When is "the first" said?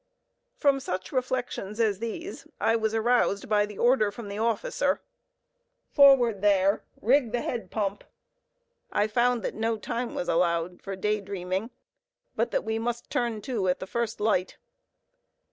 13.79-14.19